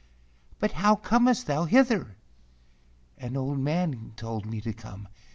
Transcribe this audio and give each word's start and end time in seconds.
"But 0.57 0.71
how 0.71 0.99
earnest 1.11 1.45
thou 1.45 1.65
hither?" 1.65 2.17
"An 3.19 3.37
old 3.37 3.59
man 3.59 4.13
told 4.15 4.47
me 4.47 4.59
to 4.61 4.73
come. 4.73 5.07